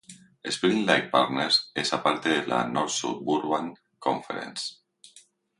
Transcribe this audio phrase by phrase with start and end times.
[0.53, 4.77] Spring Lake Park Panthers es a parte de la North Suburban Conference.